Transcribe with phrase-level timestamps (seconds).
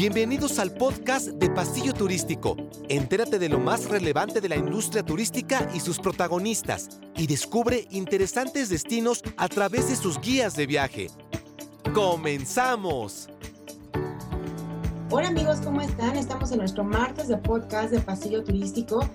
[0.00, 2.56] Bienvenidos al podcast de Pasillo Turístico.
[2.88, 6.88] Entérate de lo más relevante de la industria turística y sus protagonistas
[7.18, 11.08] y descubre interesantes destinos a través de sus guías de viaje.
[11.92, 13.28] ¡Comenzamos!
[15.10, 16.16] Hola amigos, ¿cómo están?
[16.16, 19.06] Estamos en nuestro martes de podcast de Pasillo Turístico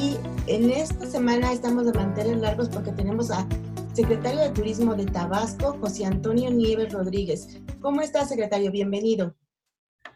[0.00, 3.46] y en esta semana estamos de mantener largos porque tenemos a
[3.92, 7.60] secretario de Turismo de Tabasco, José Antonio Nieves Rodríguez.
[7.82, 8.70] ¿Cómo está, secretario?
[8.70, 9.34] Bienvenido.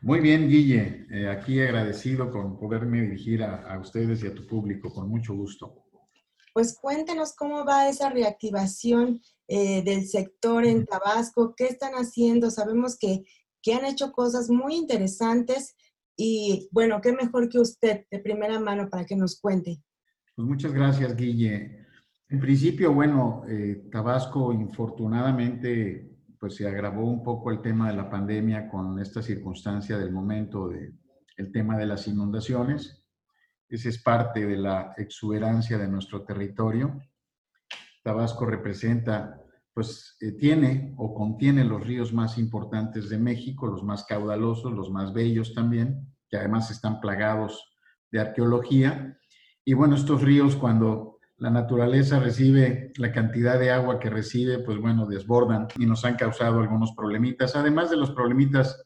[0.02, 1.06] Muy bien, Guille.
[1.10, 5.84] Eh, aquí agradecido con poderme dirigir a, ustedes y a tu público, con mucho gusto.
[6.52, 12.50] Pues cuéntenos cómo va esa reactivación eh, del sector en Tabasco, qué están haciendo.
[12.50, 13.24] Sabemos que,
[13.62, 15.74] que han hecho cosas muy interesantes
[16.16, 19.82] y bueno, qué mejor que usted de primera mano para que nos cuente.
[20.34, 21.86] Pues muchas gracias, Guille.
[22.28, 28.10] En principio, bueno, eh, Tabasco infortunadamente pues se agravó un poco el tema de la
[28.10, 30.92] pandemia con esta circunstancia del momento de
[31.36, 33.04] el tema de las inundaciones.
[33.68, 37.00] Esa es parte de la exuberancia de nuestro territorio.
[38.02, 39.42] Tabasco representa,
[39.74, 44.90] pues eh, tiene o contiene los ríos más importantes de México, los más caudalosos, los
[44.90, 47.74] más bellos también, que además están plagados
[48.10, 49.18] de arqueología.
[49.64, 54.78] Y bueno, estos ríos cuando la naturaleza recibe la cantidad de agua que recibe, pues
[54.78, 58.82] bueno, desbordan y nos han causado algunos problemitas, además de los problemitas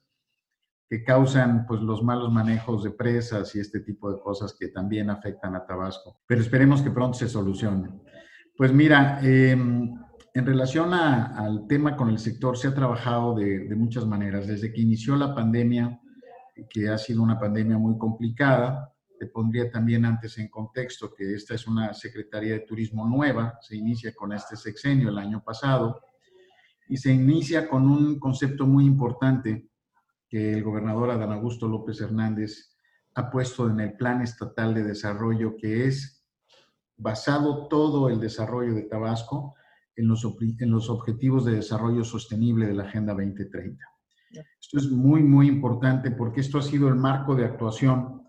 [0.88, 5.08] que causan pues los malos manejos de presas y este tipo de cosas que también
[5.10, 6.18] afectan a Tabasco.
[6.26, 8.02] Pero esperemos que pronto se solucionen.
[8.56, 9.94] Pues mira, em,
[10.34, 14.48] en relación al tema con el sector, se ha trabajado de muchas maneras.
[14.48, 16.00] Desde que inició la pandemia,
[16.68, 21.54] que ha sido una pandemia muy complicada, te pondría también antes en contexto que esta
[21.54, 26.00] es una Secretaría de Turismo nueva, se inicia con este sexenio el año pasado
[26.88, 29.68] y se inicia con un concepto muy importante
[30.26, 32.74] que el gobernador Adán Augusto López Hernández
[33.14, 36.24] ha puesto en el Plan Estatal de Desarrollo, que es
[36.96, 39.54] basado todo el desarrollo de Tabasco
[39.96, 43.84] en los, en los objetivos de desarrollo sostenible de la Agenda 2030.
[44.58, 48.19] Esto es muy, muy importante porque esto ha sido el marco de actuación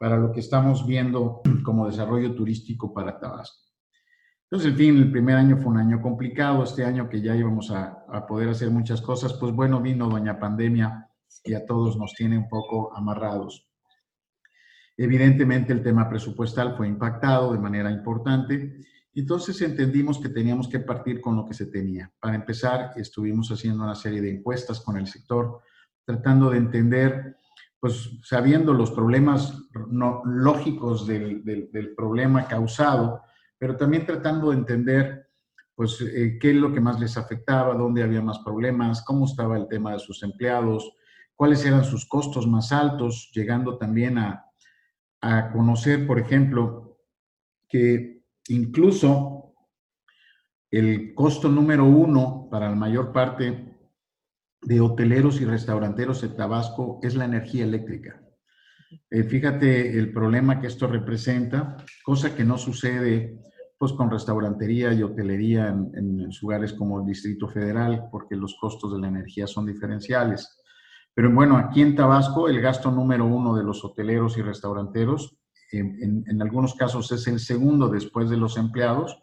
[0.00, 3.68] para lo que estamos viendo como desarrollo turístico para Tabasco.
[4.44, 7.70] Entonces, en fin, el primer año fue un año complicado, este año que ya íbamos
[7.70, 11.06] a, a, poder hacer muchas cosas, pues bueno, vino doña pandemia
[11.44, 13.68] y a todos nos tiene un poco amarrados.
[14.96, 18.80] Evidentemente el tema presupuestal fue impactado de manera importante,
[19.12, 22.10] entonces entendimos que teníamos que partir con lo que se tenía.
[22.18, 25.60] Para empezar, estuvimos haciendo una serie de encuestas con el sector,
[26.06, 27.36] tratando de entender
[27.80, 29.58] pues sabiendo los problemas
[29.88, 33.22] no, lógicos del, del, problema causado,
[33.58, 35.26] pero también tratando de entender
[35.74, 39.56] pues eh, qué es lo que más les afectaba, dónde había más problemas, cómo estaba
[39.56, 40.92] el tema de sus empleados,
[41.34, 44.44] cuáles eran sus costos más altos, llegando también a,
[45.22, 46.98] a conocer, por ejemplo,
[47.66, 49.54] que incluso
[50.70, 53.69] el costo número uno para la mayor parte
[54.62, 58.20] de hoteleros y restauranteros de Tabasco es la energía eléctrica.
[59.10, 63.38] Eh, fíjate el problema que esto representa, cosa que no sucede
[63.78, 68.92] pues con restaurantería y hotelería en, en, lugares como el Distrito Federal, porque los costos
[68.92, 70.60] de la energía son diferenciales.
[71.14, 75.34] Pero bueno, aquí en Tabasco el gasto número uno de los hoteleros y restauranteros,
[75.72, 79.18] en, en algunos casos es el segundo después de los empleados,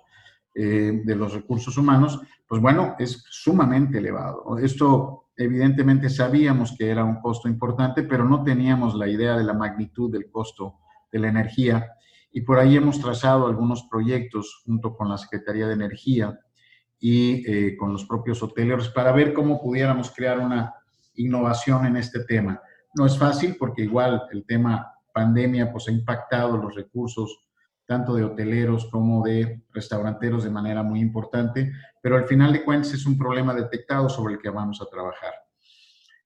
[0.60, 4.58] eh, de los recursos humanos, pues bueno, es sumamente elevado.
[4.58, 9.54] Esto evidentemente sabíamos que era un costo importante, pero no teníamos la idea de la
[9.54, 10.80] magnitud del costo
[11.12, 11.94] de la energía.
[12.32, 16.40] Y por ahí hemos trazado algunos proyectos junto con la Secretaría de Energía
[17.00, 20.74] y eh, con los propios hoteleros para ver cómo pudiéramos crear una
[21.16, 22.60] innovación en este tema.
[22.96, 27.47] No es fácil porque igual el tema pandemia pues ha impactado los recursos
[27.88, 31.72] tanto de hoteleros como de restauranteros de manera muy importante,
[32.02, 35.32] pero al final de cuentas es un problema detectado sobre el que vamos a trabajar.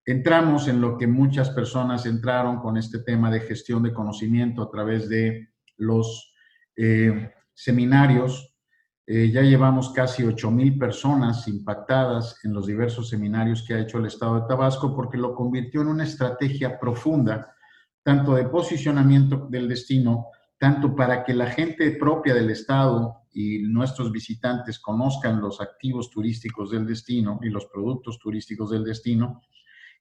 [0.03, 4.71] Entramos en lo que muchas personas entraron con este tema de gestión de conocimiento a
[4.71, 6.33] través de los
[6.75, 8.57] eh, seminarios.
[9.05, 13.99] Eh, ya llevamos casi 8 mil personas impactadas en los diversos seminarios que ha hecho
[13.99, 17.55] el Estado de Tabasco porque lo convirtió en una estrategia profunda,
[18.01, 20.27] tanto de posicionamiento del destino,
[20.61, 26.69] tanto para que la gente propia del Estado y nuestros visitantes conozcan los activos turísticos
[26.69, 29.41] del destino y los productos turísticos del destino,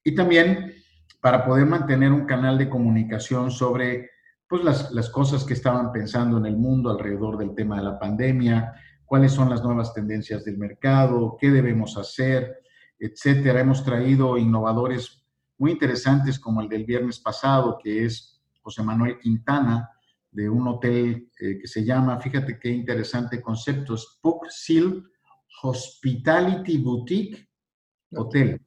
[0.03, 0.71] y también
[1.19, 4.11] para poder mantener un canal de comunicación sobre
[4.47, 7.97] pues, las, las cosas que estaban pensando en el mundo alrededor del tema de la
[7.97, 8.71] pandemia,
[9.03, 12.59] cuáles son las nuevas tendencias del mercado, qué debemos hacer,
[12.99, 13.61] etcétera.
[13.61, 15.25] Hemos traído innovadores
[15.57, 19.89] muy interesantes como el del viernes pasado, que es José Manuel Quintana,
[20.31, 25.03] de un hotel eh, que se llama, fíjate qué interesante concepto, es Puck Seal
[25.63, 27.49] Hospitality Boutique
[28.13, 28.59] Hotel.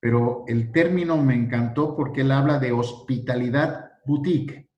[0.00, 4.68] Pero el término me encantó porque él habla de hospitalidad boutique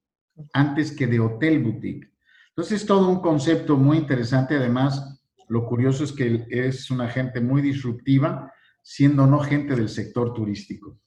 [0.53, 2.13] antes que de hotel boutique.
[2.51, 4.57] Entonces es todo un concepto muy interesante.
[4.57, 8.53] Además, lo curioso es que es una gente muy disruptiva,
[8.83, 11.01] siendo no gente del sector turístico.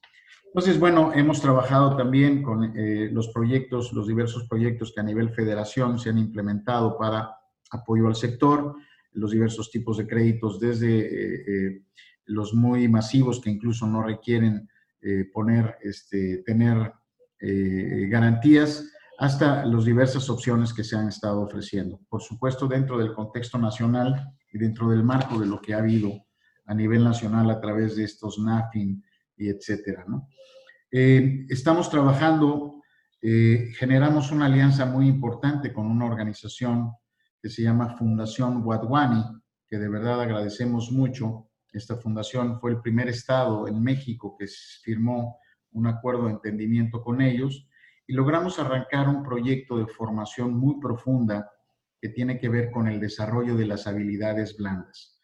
[0.53, 5.29] Entonces, bueno, hemos trabajado también con eh, los proyectos, los diversos proyectos que a nivel
[5.29, 7.37] federación se han implementado para
[7.71, 8.75] apoyo al sector,
[9.13, 11.85] los diversos tipos de créditos, desde eh, eh,
[12.25, 14.67] los muy masivos que incluso no requieren
[15.33, 16.93] poner, este, tener
[17.39, 18.85] garantías,
[19.17, 21.99] hasta las diversas opciones que se han estado ofreciendo.
[22.07, 26.11] Por supuesto, dentro del contexto nacional y dentro del marco de lo que ha habido
[26.67, 29.03] a nivel nacional a través de estos NAFIN
[29.41, 30.05] y etcétera.
[30.91, 32.81] Eh, estamos trabajando,
[33.21, 36.91] eh, generamos una alianza muy importante con una organización
[37.41, 39.23] que se llama Fundación Wadwani,
[39.67, 41.49] que de verdad agradecemos mucho.
[41.73, 44.45] Esta fundación fue el primer estado en México que
[44.83, 45.39] firmó
[45.71, 47.67] un acuerdo de entendimiento con ellos
[48.05, 51.49] y logramos arrancar un proyecto de formación muy profunda
[51.99, 55.19] que tiene que ver con el desarrollo de las habilidades blandas.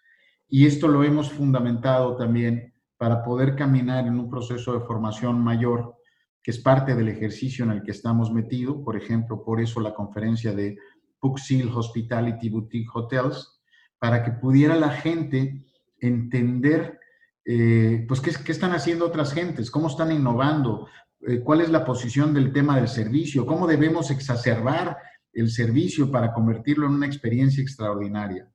[0.48, 5.96] Y esto lo hemos fundamentado también para poder caminar en un proceso de formación mayor,
[6.42, 8.78] que es parte del ejercicio en el que estamos metidos.
[8.84, 10.78] Por ejemplo, por eso la conferencia de
[11.20, 13.62] Puxil Hospitality Boutique Hotels,
[14.00, 15.66] para que pudiera la gente
[16.00, 17.00] entender,
[17.46, 20.88] eh, pues, qué, qué, están haciendo otras gentes, cómo están innovando,
[21.22, 24.98] eh, cuál es la posición del tema del servicio, cómo debemos exacerbar
[25.34, 28.50] el servicio para convertirlo en una experiencia extraordinaria.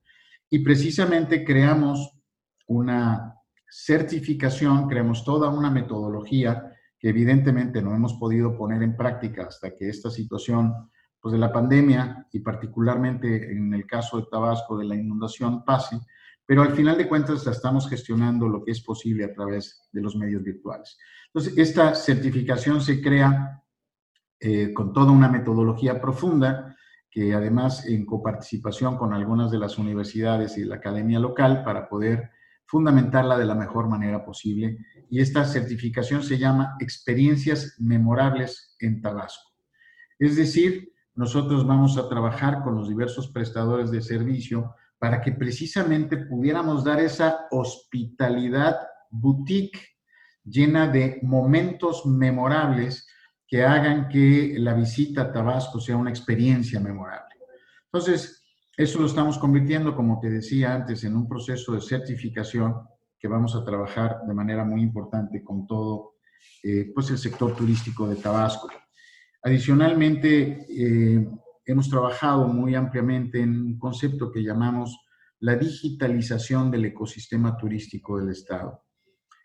[0.49, 2.13] Y precisamente creamos
[2.67, 3.42] una
[3.75, 9.89] certificación, creamos toda una metodología que evidentemente no hemos podido poner en práctica hasta que
[9.89, 14.95] esta situación pues, de la pandemia y particularmente en el caso de Tabasco de la
[14.95, 15.99] inundación pase,
[16.45, 20.03] pero al final de cuentas la estamos gestionando lo que es posible a través de
[20.03, 20.99] los medios virtuales.
[21.29, 23.63] Entonces, esta certificación se crea
[24.39, 26.77] eh, con toda una metodología profunda
[27.11, 32.31] que además en coparticipación con algunas de las universidades y la academia local para poder
[32.73, 34.79] fundamentarla de la mejor manera posible.
[35.11, 39.53] Y esta certificación se llama Experiencias Memorables en Tabasco.
[40.19, 46.17] Es decir, nosotros vamos a trabajar con los diversos prestadores de servicio para que precisamente
[46.17, 48.79] pudiéramos dar esa hospitalidad
[49.11, 49.79] boutique
[50.43, 53.07] llena de momentos memorables
[53.47, 57.35] que hagan que la visita a Tabasco sea una experiencia memorable.
[57.85, 58.42] Entonces,
[58.77, 62.75] eso lo estamos convirtiendo, como te decía antes, en un proceso de certificación
[63.19, 66.15] que vamos a trabajar de manera muy importante con todo
[66.63, 68.69] eh, pues el sector turístico de Tabasco.
[69.45, 71.29] Adicionalmente, eh,
[71.67, 74.99] hemos trabajado muy ampliamente en un concepto que llamamos
[75.41, 78.85] la digitalización del ecosistema turístico del Estado.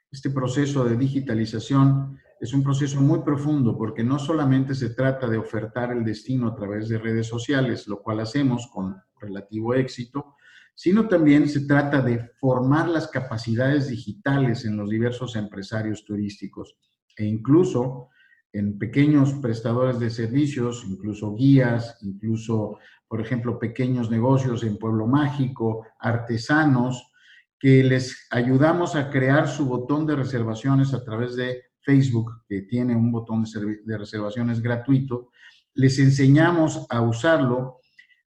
[0.10, 5.38] Este proceso de digitalización es un proceso muy profundo porque no solamente se trata de
[5.38, 10.36] ofertar el destino a través de redes sociales, lo cual hacemos con relativo éxito,
[10.75, 16.78] sino también se trata de formar las capacidades digitales en los diversos empresarios turísticos
[17.16, 18.10] e incluso
[18.54, 25.86] en pequeños prestadores de servicios, incluso guías, incluso, por ejemplo, pequeños negocios en Pueblo Mágico,
[26.00, 27.12] artesanos,
[27.59, 32.95] que les ayudamos a crear su botón de reservaciones a través de Facebook, que tiene
[32.95, 33.44] un botón
[33.86, 35.31] de, reservaciones gratuito.
[35.74, 37.80] Les enseñamos a usarlo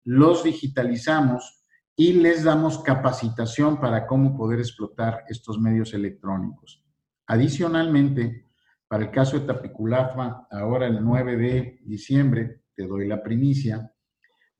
[0.04, 1.64] los digitalizamos
[1.96, 6.82] y les damos capacitación para cómo poder explotar estos medios electrónicos.
[7.26, 8.48] Adicionalmente,
[8.88, 13.92] para el caso de Tapiculapa, ahora el 9 de diciembre, te doy la primicia,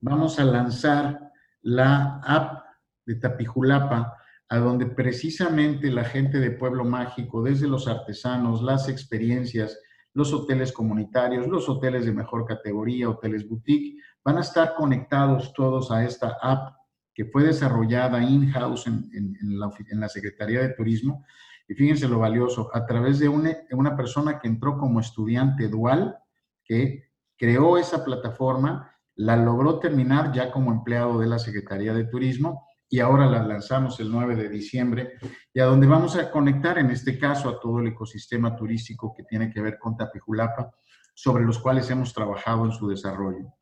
[0.00, 1.32] vamos a lanzar
[1.62, 2.64] la app
[3.06, 4.16] de Tapijulapa,
[4.48, 9.78] a donde precisamente la gente de Pueblo Mágico, desde los artesanos, las experiencias,
[10.20, 15.90] los hoteles comunitarios, los hoteles de mejor categoría, hoteles boutique, van a estar conectados todos
[15.90, 16.76] a esta app
[17.14, 21.24] que fue desarrollada in-house en, la, Secretaría de Turismo.
[21.66, 26.18] Y fíjense lo valioso, a través de una, una persona que entró como estudiante dual,
[26.64, 32.66] que creó esa plataforma, la logró terminar ya como empleado de la Secretaría de Turismo
[32.92, 35.12] y ahora la lanzamos el 9 de diciembre
[35.54, 39.22] y a donde vamos a conectar en este caso a todo el ecosistema turístico que
[39.22, 40.72] tiene que ver con Tapijulapa,
[41.14, 43.54] sobre los cuales hemos trabajado en su desarrollo.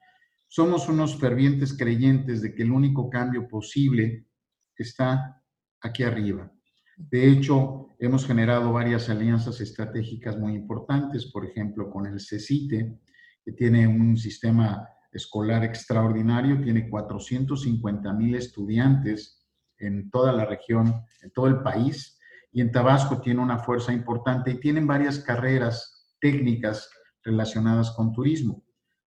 [0.48, 4.26] Somos unos fervientes creyentes de que el único cambio posible
[4.74, 5.42] está
[5.82, 6.50] aquí arriba.
[6.96, 12.98] De hecho, hemos generado varias alianzas estratégicas muy importantes, por ejemplo, con el CECITE,
[13.44, 19.46] que tiene un sistema escolar extraordinario, tiene 450 mil estudiantes
[19.78, 22.18] en toda la región, en todo el país,
[22.52, 26.90] y en Tabasco tiene una fuerza importante y tienen varias carreras técnicas
[27.22, 28.64] relacionadas con turismo.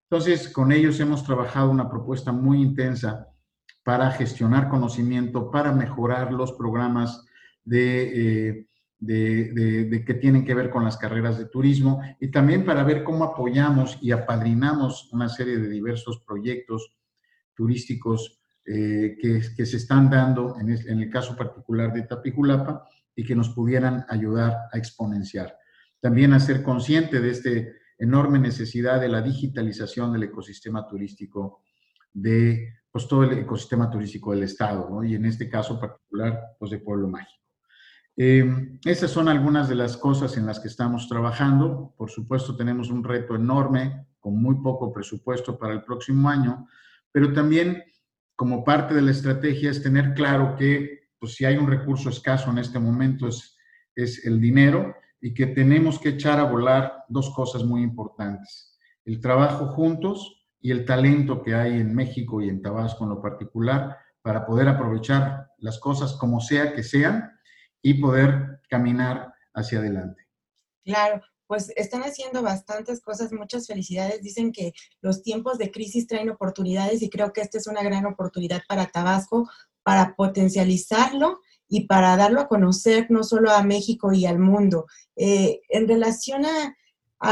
[0.10, 3.27] Entonces, con ellos hemos trabajado una propuesta muy intensa
[3.84, 7.25] para gestionar conocimiento, para mejorar los programas
[7.72, 8.67] eh,
[9.01, 13.03] de, de, que tienen que ver con las carreras de turismo y también para ver
[13.03, 16.96] cómo apoyamos y apadrinamos una serie de diversos proyectos
[17.55, 23.36] turísticos eh, que, que, se están dando en el, caso particular de Tapijulapa y que
[23.36, 25.58] nos pudieran ayudar a exponenciar.
[26.00, 27.50] También a ser consciente de esta
[27.98, 31.63] enorme necesidad de la digitalización del ecosistema turístico
[32.13, 36.77] de pues, todo el ecosistema turístico del Estado, y en este caso particular, pues de
[36.77, 37.40] Pueblo Mágico.
[38.24, 41.96] Eh, esas son algunas de las cosas en las que estamos trabajando.
[41.98, 46.68] Por supuesto, tenemos un reto enorme con muy poco presupuesto para el próximo año,
[47.12, 47.84] pero también
[48.36, 52.51] como parte de la estrategia es tener claro que pues, si hay un recurso escaso
[52.51, 53.58] en este momento es,
[53.96, 58.78] es el dinero y que tenemos que echar a volar dos cosas muy importantes.
[59.04, 63.20] El trabajo juntos y el talento que hay en México y en Tabasco en lo
[63.20, 67.40] particular para poder aprovechar las cosas como sea que sean
[67.82, 70.28] y poder caminar hacia adelante.
[70.84, 74.22] Claro, pues están haciendo bastantes cosas, muchas felicidades.
[74.22, 78.06] Dicen que los tiempos de crisis traen oportunidades y creo que esta es una gran
[78.06, 79.50] oportunidad para Tabasco
[79.84, 84.86] para potencializarlo y para darlo a conocer no solo a México y al mundo.
[85.16, 86.76] Eh, en relación a,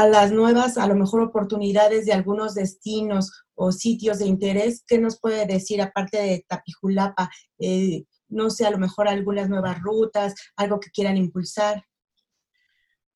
[0.06, 5.18] las nuevas, a lo mejor, oportunidades de algunos destinos o sitios de interés, ¿qué nos
[5.18, 7.28] puede decir aparte de Tapijulapa?
[7.58, 11.84] Eh, no sé, a lo mejor algunas nuevas rutas, algo que quieran impulsar.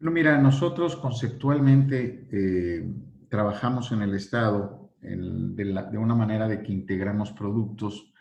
[0.00, 2.94] No, mira, nosotros conceptualmente eh,
[3.28, 8.12] trabajamos en el Estado de, una manera de que integramos productos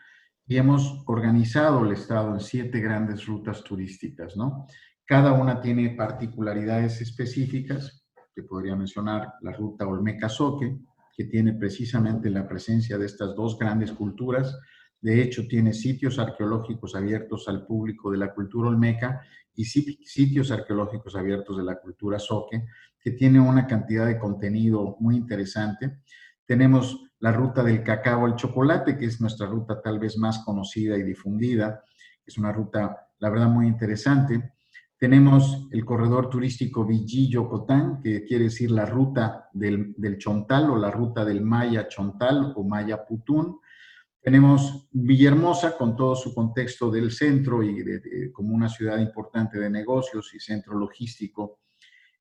[0.46, 4.66] y hemos organizado el Estado en siete grandes rutas turísticas, ¿no?
[5.06, 10.78] Cada una tiene particularidades específicas, que podría mencionar la ruta Olmeca-Soque,
[11.16, 14.58] que tiene precisamente la presencia de estas dos grandes culturas.
[15.04, 19.20] De hecho, tiene sitios arqueológicos abiertos al público de la cultura olmeca
[19.54, 22.64] y sitios arqueológicos abiertos de la cultura soque,
[22.98, 25.98] que tiene una cantidad de contenido muy interesante.
[26.46, 30.96] Tenemos la ruta del cacao al chocolate, que es nuestra ruta tal vez más conocida
[30.96, 31.84] y difundida.
[32.24, 34.54] Es una ruta, la verdad, muy interesante.
[34.96, 40.90] Tenemos el corredor turístico Villillo-Cotán, que quiere decir la ruta del, del, Chontal o la
[40.90, 43.58] ruta del Maya Chontal o Maya Putún.
[44.24, 50.32] Tenemos Villahermosa con todo su contexto del centro y como una ciudad importante de negocios
[50.32, 51.58] y centro logístico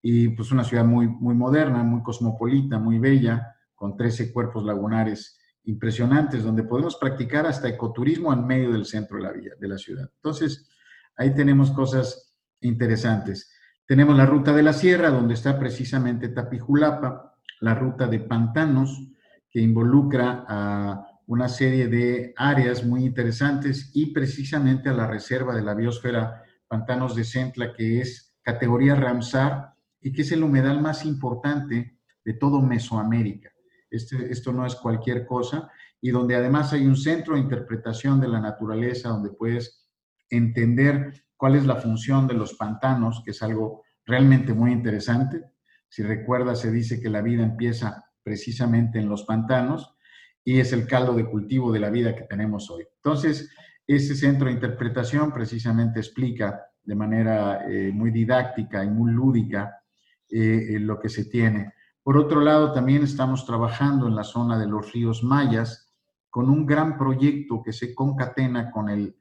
[0.01, 5.39] y pues una ciudad muy, muy moderna, muy cosmopolita, muy bella con 13 cuerpos lagunares
[5.63, 9.77] impresionantes, donde podemos practicar hasta ecoturismo en medio del centro de la, villa, de la
[9.77, 10.11] ciudad.
[10.13, 10.69] Entonces,
[11.15, 13.49] ahí tenemos cosas interesantes.
[13.87, 19.07] Tenemos la ruta de la sierra, donde está precisamente Tapijulapa, la ruta de pantanos,
[19.49, 25.63] que involucra a una serie de áreas muy interesantes y precisamente a la reserva de
[25.63, 31.05] la biosfera Pantanos de Centla, que es categoría Ramsar y que es el humedal más
[31.05, 33.51] importante de todo Mesoamérica.
[33.89, 38.27] Este, esto no es cualquier cosa, y donde además hay un centro de interpretación de
[38.27, 39.87] la naturaleza, donde puedes
[40.29, 45.45] entender cuál es la función de los pantanos, que es algo realmente muy interesante.
[45.89, 49.95] Si recuerdas, se dice que la vida empieza precisamente en los pantanos
[50.43, 52.85] y es el caldo de cultivo de la vida que tenemos hoy.
[52.95, 53.49] Entonces,
[53.87, 59.83] ese centro de interpretación precisamente explica de manera eh, muy didáctica y muy lúdica
[60.29, 61.73] eh, lo que se tiene.
[62.01, 65.93] Por otro lado, también estamos trabajando en la zona de los ríos mayas
[66.29, 69.15] con un gran proyecto que se concatena con el,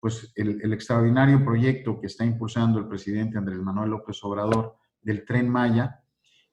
[0.00, 5.48] pues, el, extraordinario proyecto que está impulsando el presidente Andrés Manuel López Obrador del tren
[5.48, 6.02] Maya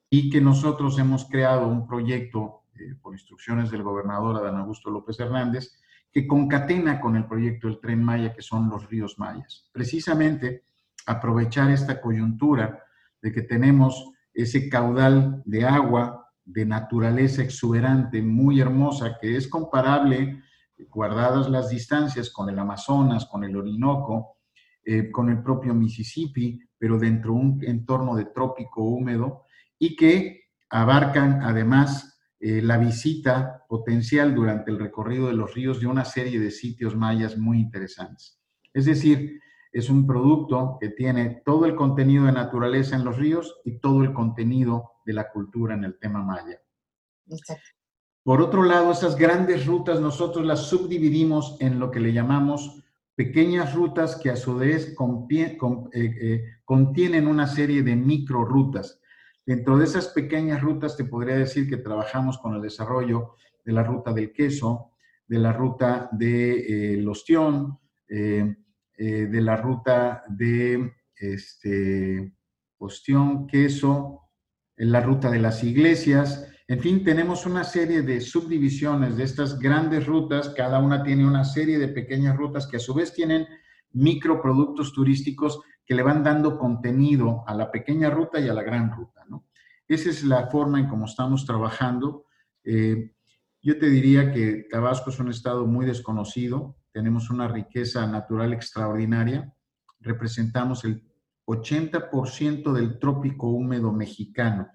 [0.10, 5.20] y que nosotros hemos creado un proyecto eh, por instrucciones del gobernador Adán Augusto López
[5.20, 5.74] Hernández
[6.12, 9.70] que concatena con el proyecto del tren Maya que son los ríos mayas.
[9.72, 10.66] Precisamente
[11.06, 12.84] aprovechar esta coyuntura
[13.22, 20.44] de que tenemos ese caudal de agua de naturaleza exuberante, muy hermosa, que es comparable,
[20.90, 24.38] guardadas las distancias, con el Amazonas, con el Orinoco,
[24.84, 29.46] eh, con el propio Mississippi, pero dentro de un entorno de trópico húmedo
[29.80, 32.13] y que abarcan además
[32.46, 36.94] eh, la visita potencial durante el recorrido de los ríos de una serie de sitios
[36.94, 38.38] mayas muy interesantes.
[38.74, 39.40] Es decir,
[39.72, 44.04] es un producto que tiene todo el contenido de naturaleza en los ríos y todo
[44.04, 46.60] el contenido de la cultura en el tema maya.
[48.24, 52.84] Por otro lado, esas grandes rutas nosotros las subdividimos en lo que le llamamos
[53.16, 55.58] pequeñas rutas que a su vez eh,
[55.94, 59.00] eh, contienen una serie de micro rutas.
[59.46, 63.84] Dentro de esas pequeñas rutas te podría decir que trabajamos con el desarrollo de la
[63.84, 64.92] ruta del queso,
[65.28, 68.56] de la ruta de eh, ostión, eh,
[68.96, 72.34] de la ruta de este,
[72.78, 74.30] ostión, queso,
[74.76, 76.50] la ruta de las iglesias.
[76.68, 80.50] En fin, tenemos una serie de subdivisiones de estas grandes rutas.
[80.50, 83.48] Cada una tiene una serie de pequeñas rutas que a su vez tienen
[83.92, 88.92] microproductos turísticos que le van dando contenido a la pequeña ruta y a la gran
[88.92, 89.26] ruta.
[89.30, 89.48] ¿no?
[89.88, 92.26] Esa es la forma en cómo estamos trabajando.
[92.64, 93.14] Eh,
[93.62, 99.52] yo te diría que Tabasco es un estado muy desconocido tenemos una riqueza natural extraordinaria,
[100.00, 101.04] representamos el
[101.48, 104.68] 80% del trópico húmedo mexicano.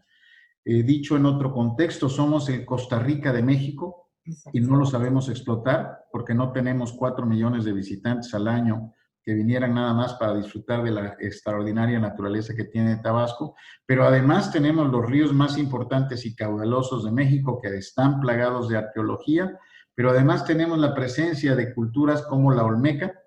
[0.64, 4.10] Eh, dicho en otro contexto, somos el Costa Rica de México
[4.52, 8.92] y no lo sabemos explotar porque no tenemos 4 millones de visitantes al año
[9.28, 14.50] que vinieran nada más para disfrutar de la extraordinaria naturaleza que tiene Tabasco, pero además
[14.50, 19.58] tenemos los ríos más importantes y caudalosos de México que están plagados de arqueología
[19.98, 23.20] pero además tenemos la presencia de culturas como la Olmeca,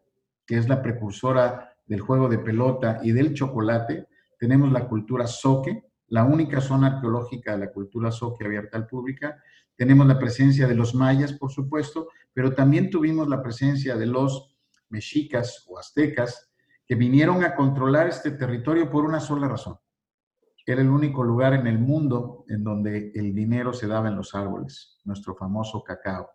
[0.46, 4.08] que es la precursora del juego de pelota y del chocolate.
[4.40, 9.28] Tenemos la cultura Soque, la única zona arqueológica de la cultura Soque abierta al público.
[9.76, 14.51] Tenemos la presencia de los mayas, por supuesto, pero también tuvimos la presencia de los
[14.92, 16.52] mexicas o aztecas
[16.86, 19.78] que vinieron a controlar este territorio por una sola razón.
[20.66, 24.36] Era el único lugar en el mundo en donde el dinero se daba en los
[24.36, 26.30] árboles, nuestro famoso cacao.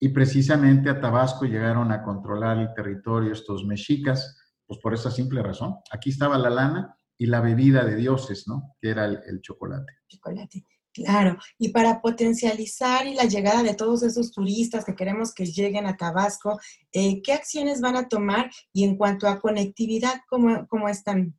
[0.00, 5.42] Y precisamente a Tabasco llegaron a controlar el territorio estos mexicas, pues por esa simple
[5.42, 5.76] razón.
[5.90, 8.76] Aquí estaba la lana y la bebida de dioses, ¿no?
[8.80, 9.92] Que era el, chocolate.
[10.06, 10.62] Chocolate.
[10.92, 15.86] Claro, y para potencializar y la llegada de todos esos turistas que queremos que lleguen
[15.86, 16.58] a Tabasco,
[16.92, 18.50] eh, ¿qué acciones van a tomar?
[18.72, 21.34] Y en cuanto a conectividad, ¿cómo, cómo están?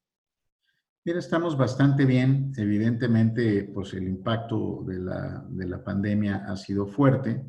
[1.04, 2.54] Mira, estamos bastante bien.
[2.56, 7.44] Evidentemente, pues el impacto de la, de la pandemia ha sido fuerte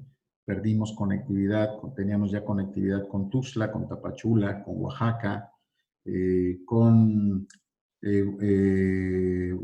[0.50, 5.48] perdimos conectividad, teníamos ya conectividad con Tuxtla, con Tapachula, con Oaxaca,
[6.04, 7.46] eh, con
[8.02, 9.54] eh,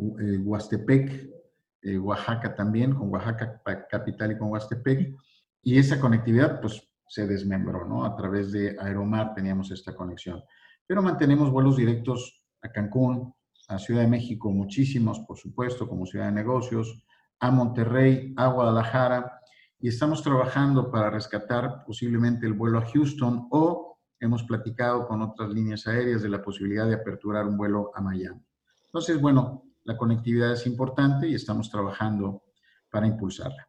[1.87, 5.15] eh, Oaxaca también, con Oaxaca capital y con Huastepec,
[5.63, 8.05] y esa conectividad pues se desmembró, ¿no?
[8.05, 10.43] A través de Aeromar teníamos esta conexión.
[10.85, 13.33] Pero mantenemos vuelos directos a Cancún,
[13.69, 17.05] a Ciudad de México, muchísimos, por supuesto, como ciudad de negocios,
[17.39, 19.41] a Monterrey, a Guadalajara,
[19.79, 25.51] y estamos trabajando para rescatar posiblemente el vuelo a Houston o hemos platicado con otras
[25.51, 28.43] líneas aéreas de la posibilidad de aperturar un vuelo a Miami.
[28.87, 32.43] Entonces, bueno, la conectividad es importante y estamos trabajando
[32.91, 33.69] para impulsarla.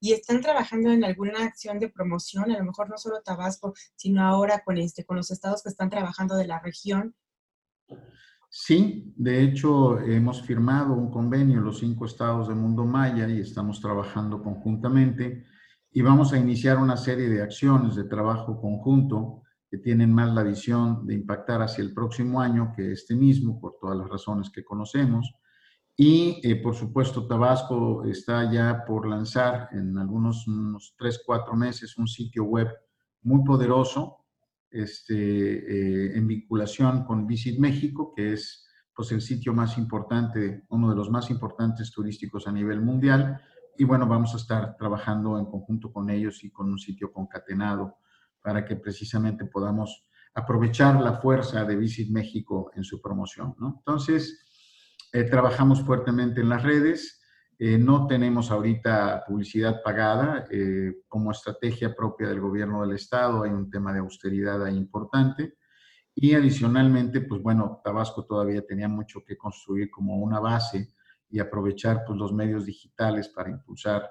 [0.00, 2.50] ¿Y están trabajando en alguna acción de promoción?
[2.50, 5.90] A lo mejor no solo Tabasco, sino ahora con, este, con los estados que están
[5.90, 7.14] trabajando de la región.
[8.50, 13.80] Sí, de hecho hemos firmado un convenio los cinco estados del mundo maya y estamos
[13.80, 15.44] trabajando conjuntamente
[15.90, 20.42] y vamos a iniciar una serie de acciones de trabajo conjunto que tienen más la
[20.42, 24.64] visión de impactar hacia el próximo año que este mismo, por todas las razones que
[24.64, 25.34] conocemos.
[25.96, 31.98] Y, eh, por supuesto, Tabasco está ya por lanzar en algunos unos tres, cuatro meses
[31.98, 32.68] un sitio web
[33.22, 34.24] muy poderoso
[34.70, 40.88] este, eh, en vinculación con Visit México, que es pues, el sitio más importante, uno
[40.90, 43.40] de los más importantes turísticos a nivel mundial.
[43.76, 47.98] Y bueno, vamos a estar trabajando en conjunto con ellos y con un sitio concatenado
[48.42, 53.54] para que precisamente podamos aprovechar la fuerza de Visit México en su promoción.
[53.58, 53.76] ¿no?
[53.78, 54.44] Entonces,
[55.12, 57.18] eh, trabajamos fuertemente en las redes,
[57.60, 63.42] eh, no tenemos ahorita publicidad pagada eh, como estrategia propia del gobierno del estado.
[63.42, 65.54] Hay un tema de austeridad ahí importante.
[66.14, 70.94] Y adicionalmente, pues bueno, Tabasco todavía tenía mucho que construir como una base
[71.28, 74.08] y aprovechar pues, los medios digitales para impulsar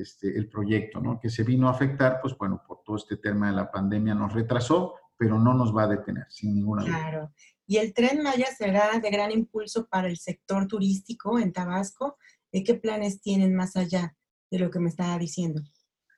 [0.00, 1.18] este, el proyecto, ¿no?
[1.20, 4.32] Que se vino a afectar, pues bueno, por todo este tema de la pandemia nos
[4.32, 6.98] retrasó, pero no nos va a detener, sin ninguna duda.
[6.98, 7.32] Claro.
[7.66, 12.16] Y el tren Maya será de gran impulso para el sector turístico en Tabasco.
[12.50, 14.16] ¿Qué planes tienen más allá
[14.50, 15.62] de lo que me estaba diciendo?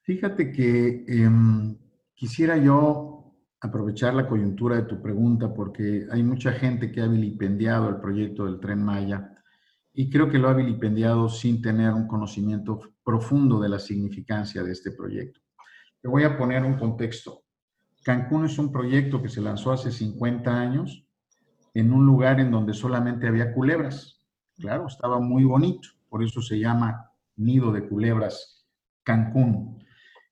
[0.04, 1.76] Fíjate que em,
[2.14, 7.88] quisiera yo aprovechar la coyuntura de tu pregunta porque hay mucha gente que ha vilipendiado
[7.88, 9.32] el proyecto del tren Maya
[9.94, 14.72] y creo que lo ha vilipendiado sin tener un conocimiento profundo de la significancia de
[14.72, 15.40] este proyecto.
[16.00, 17.42] Te voy a poner un contexto.
[18.02, 21.06] Cancún es un proyecto que se lanzó hace 50 años
[21.74, 24.20] en un lugar en donde solamente había culebras.
[24.58, 28.66] Claro, estaba muy bonito, por eso se llama Nido de Culebras
[29.02, 29.82] Cancún.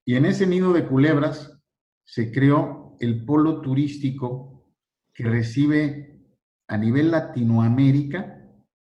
[0.04, 1.60] Y en ese nido de culebras
[2.04, 4.64] se creó el polo turístico
[5.12, 6.20] que recibe
[6.66, 8.39] a nivel Latinoamérica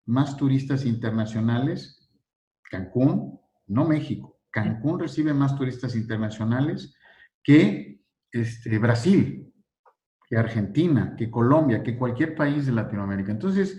[0.06, 2.10] más turistas internacionales,
[2.70, 4.40] Cancún, no México.
[4.52, 6.96] Cancún recibe más turistas internacionales
[7.44, 9.54] que este, Brasil,
[10.28, 13.32] que Argentina, que Colombia, que cualquier país de Latinoamérica.
[13.32, 13.78] Entonces,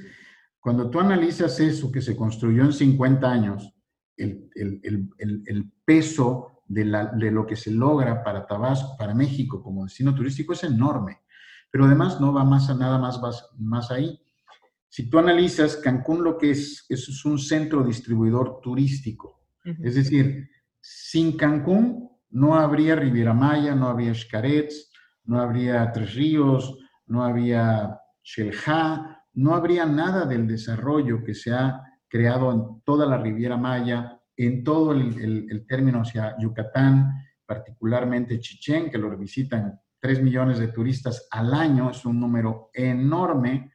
[0.61, 3.73] cuando tú analizas eso que se construyó en 50 años,
[4.17, 10.65] el, peso de, lo que se logra para Tabasco, para México como destino turístico es
[10.65, 11.21] enorme.
[11.71, 13.21] Pero además no va más a nada más,
[13.59, 14.21] más ahí.
[14.89, 19.43] Si tú analizas Cancún, lo que es, es un centro distribuidor turístico.
[19.83, 20.49] Es decir,
[20.81, 24.93] sin Cancún no habría Riviera Maya, no habría Xcarets,
[25.25, 31.83] no habría Tres Ríos, no habría Xelha, no habría nada del desarrollo que se ha
[32.09, 37.13] creado en toda la Riviera Maya, en todo el, término hacia Yucatán,
[37.45, 43.73] particularmente Chichén, que lo visitan 3 millones de turistas al año, es un número enorme,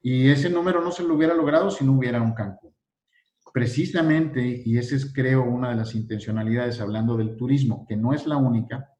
[0.00, 2.74] y ese número no se lo hubiera logrado si no hubiera un Cancún.
[3.52, 8.26] Precisamente, y esa es creo una de las intencionalidades hablando del turismo, que no es
[8.26, 8.92] la única,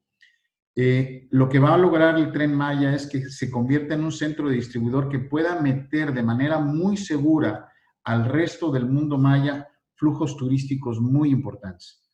[0.74, 4.12] eh, lo que va a lograr el tren Maya es que se convierta en un
[4.12, 7.68] centro de distribuidor que pueda meter de manera muy segura
[8.04, 12.08] al resto del mundo maya flujos turísticos muy importantes.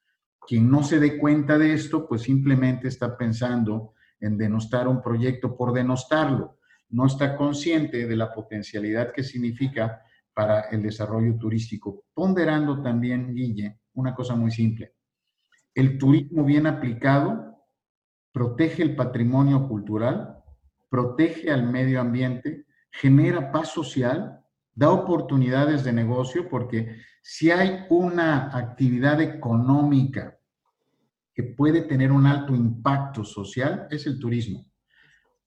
[0.46, 5.56] Quien no se dé cuenta de esto, pues simplemente está pensando en denostar un proyecto
[5.56, 6.58] por denostarlo.
[6.94, 10.00] No está consciente de la potencialidad que significa
[10.32, 12.04] para el desarrollo turístico.
[12.14, 14.94] Ponderando también, Guille, una cosa muy simple.
[15.74, 17.66] El turismo bien aplicado
[18.30, 20.38] protege el patrimonio cultural,
[20.88, 24.40] protege al medio ambiente, genera paz social,
[24.72, 30.38] da oportunidades de negocio, porque si hay una actividad económica
[31.34, 34.64] que puede tener un alto impacto social, es el turismo.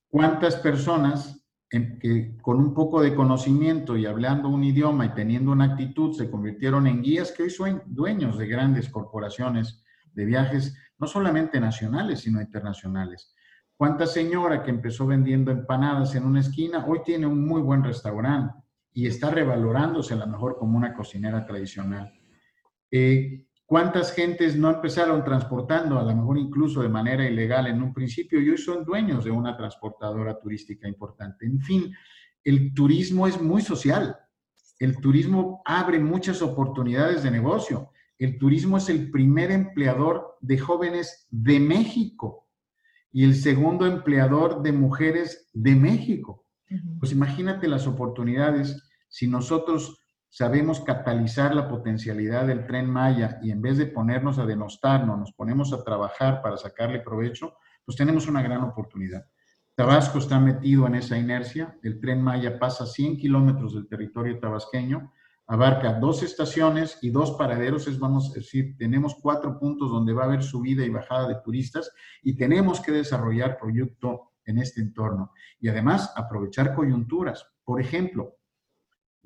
[0.09, 1.37] ¿Cuántas personas
[1.69, 6.31] que con un poco de conocimiento y hablando un idioma y teniendo una actitud se
[6.31, 12.21] convirtieron en guías que hoy son dueños de grandes corporaciones de viajes no solamente nacionales,
[12.21, 13.33] sino internacionales.
[13.75, 18.55] ¿Cuánta señora que empezó vendiendo empanadas en una esquina hoy tiene un muy buen restaurante
[18.93, 22.11] y está revalorándose a lo mejor como una cocinera tradicional?
[22.89, 27.93] Eh, ¿Cuántas gentes no empezaron transportando, a lo mejor incluso de manera ilegal en un
[27.93, 31.45] principio y hoy son dueños de una transportadora turística importante?
[31.45, 31.93] En fin,
[32.43, 34.17] el turismo es muy social.
[34.79, 41.27] El turismo abre muchas oportunidades de negocio el turismo es el primer empleador de jóvenes
[41.29, 42.47] de México
[43.11, 46.45] y el segundo empleador de mujeres de México.
[46.99, 53.61] Pues imagínate las oportunidades si nosotros sabemos catalizar la potencialidad del tren Maya y en
[53.61, 58.41] vez de ponernos a denostarnos, nos ponemos a trabajar para sacarle provecho, pues tenemos una
[58.41, 59.25] gran oportunidad.
[59.75, 65.13] Tabasco está metido en esa inercia, el tren Maya pasa 100 kilómetros del territorio tabasqueño,
[65.47, 70.23] abarca dos estaciones y dos paraderos, es, vamos a decir, tenemos cuatro puntos donde va
[70.23, 75.31] a haber subida y bajada de turistas y tenemos que desarrollar proyecto en este entorno.
[75.59, 77.45] Y además aprovechar coyunturas.
[77.63, 78.36] Por ejemplo,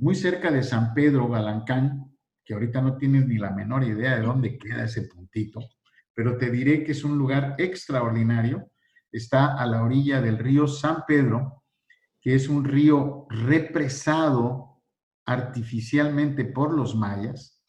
[0.01, 2.11] muy cerca de San Pedro Galancán,
[2.43, 5.59] que ahorita no tienes ni la menor idea de dónde queda ese puntito,
[6.13, 8.71] pero te diré que es un lugar extraordinario.
[9.11, 11.63] Está a la orilla del río San Pedro,
[12.19, 14.81] que es un río represado
[15.25, 17.61] artificialmente por los mayas,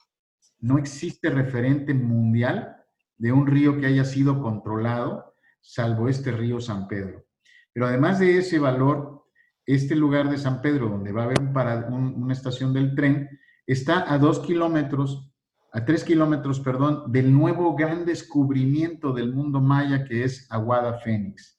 [0.58, 2.76] no existe referente mundial
[3.18, 7.26] de un río que haya sido controlado, salvo este río San Pedro.
[7.74, 9.21] Pero además de ese valor,
[9.66, 13.28] este lugar de San Pedro, donde va a haber una estación del tren,
[13.66, 15.30] está a dos kilómetros,
[15.72, 21.58] a tres kilómetros, perdón, del nuevo gran descubrimiento del mundo maya que es Aguada Fénix.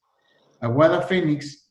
[0.60, 1.64] Aguada Fénix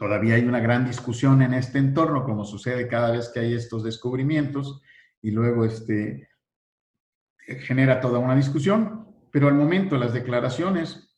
[0.00, 3.84] Todavía hay una gran discusión en este entorno, como sucede cada vez que hay estos
[3.84, 4.80] descubrimientos,
[5.20, 6.26] y luego este,
[7.36, 11.14] genera toda una discusión, pero al momento las declaraciones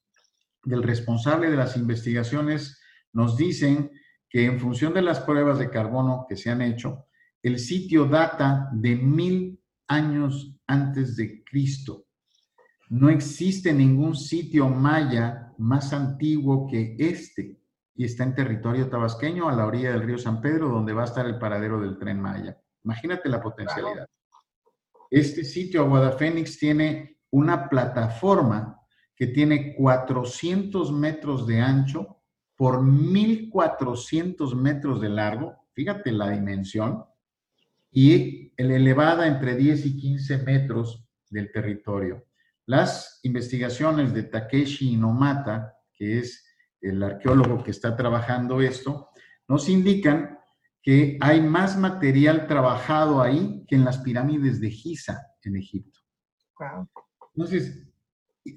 [0.65, 3.93] del responsable de las investigaciones nos dicen
[4.33, 7.05] que en función de las pruebas de carbono que se han hecho,
[7.43, 12.07] el sitio data de mil años antes de Cristo.
[12.89, 17.61] No existe ningún sitio maya más antiguo que este
[17.95, 21.07] y está en territorio tabasqueño, a la orilla del río San Pedro, donde va a
[21.07, 22.59] estar el paradero del tren Maya.
[22.85, 24.07] Imagínate la potencialidad.
[25.11, 28.81] Este sitio, Aguada Fénix, tiene una plataforma
[29.15, 32.22] que tiene 400 metros de ancho
[32.63, 37.05] por 1.400 metros de largo, fíjate la dimensión,
[37.91, 42.25] y el elevada entre 10 y 15 metros del territorio.
[42.67, 46.47] Las investigaciones de Takeshi Inomata, que es
[46.81, 49.09] el arqueólogo que está trabajando esto,
[49.49, 50.39] nos indican
[50.81, 55.99] que hay más material trabajado ahí que en las pirámides de Giza en Egipto.
[57.35, 57.89] Entonces,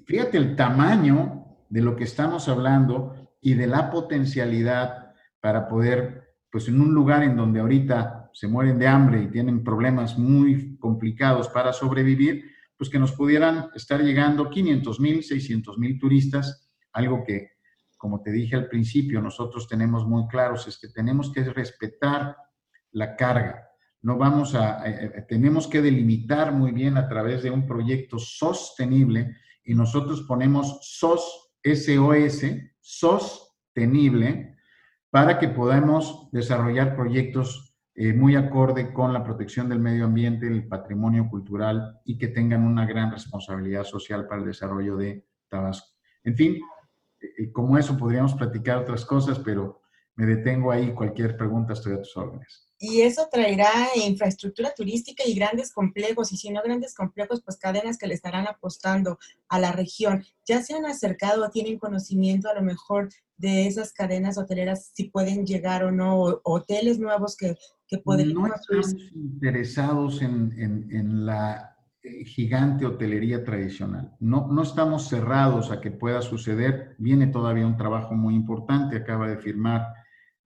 [0.06, 6.66] fíjate el tamaño de lo que estamos hablando y de la potencialidad para poder, pues
[6.66, 11.48] en un lugar en donde ahorita se mueren de hambre y tienen problemas muy complicados
[11.50, 12.44] para sobrevivir,
[12.76, 17.50] pues que nos pudieran estar llegando 500 mil, 600 mil turistas, algo que
[17.96, 22.36] como te dije al principio, nosotros tenemos muy claros, es que tenemos que respetar
[22.90, 23.68] la carga.
[24.02, 28.18] No vamos a, eh, eh, tenemos que delimitar muy bien a través de un proyecto
[28.18, 32.44] sostenible y nosotros ponemos SOS, SOS,
[32.80, 34.56] sostenible,
[35.10, 40.68] para que podamos desarrollar proyectos eh, muy acorde con la protección del medio ambiente, el
[40.68, 45.88] patrimonio cultural y que tengan una gran responsabilidad social para el desarrollo de Tabasco.
[46.22, 46.60] En fin,
[47.52, 49.80] como eso podríamos platicar otras cosas, pero
[50.14, 50.92] me detengo ahí.
[50.92, 52.65] Cualquier pregunta estoy a tus órdenes.
[52.78, 57.96] Y eso traerá infraestructura turística y grandes complejos, y si no grandes complejos, pues cadenas
[57.96, 60.24] que le estarán apostando a la región.
[60.46, 65.04] ¿Ya se han acercado o tienen conocimiento a lo mejor de esas cadenas hoteleras, si
[65.04, 71.26] pueden llegar o no, hoteles nuevos que, que podrían No estamos interesados en, en, en
[71.26, 74.14] la eh, gigante hotelería tradicional.
[74.20, 76.94] No, no estamos cerrados a que pueda suceder.
[76.98, 78.96] Viene todavía un trabajo muy importante.
[78.96, 79.86] Acaba de firmar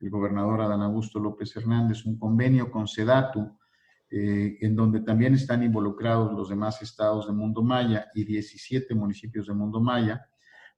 [0.00, 3.58] el gobernador Adán Augusto López Hernández un convenio con Sedatu,
[4.10, 9.46] eh, en donde también están involucrados los demás estados de Mundo Maya y 17 municipios
[9.46, 10.26] de Mundo Maya,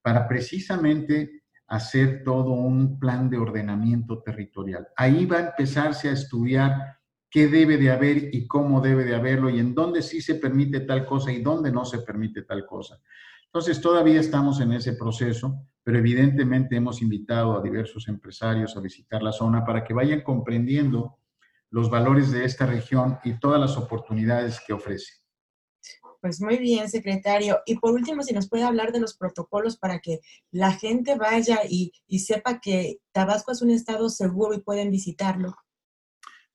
[0.03, 4.89] para precisamente hacer todo un plan de ordenamiento territorial.
[4.97, 6.99] Ahí va a empezarse a estudiar
[7.31, 10.81] qué debe de haber y cómo debe de haberlo y en dónde sí se permite
[10.81, 13.01] tal cosa y dónde no se permite tal cosa.
[13.55, 19.23] Entonces, todavía estamos en ese proceso, pero evidentemente hemos invitado a diversos empresarios a visitar
[19.23, 21.19] la zona para que vayan comprendiendo
[21.69, 25.23] los valores de esta región y todas las oportunidades que ofrece.
[26.23, 27.59] Pues muy bien, secretario.
[27.67, 31.61] Y por último, si nos puede hablar de los protocolos para que la gente vaya
[31.69, 35.55] y, y sepa que Tabasco es un estado seguro y pueden visitarlo.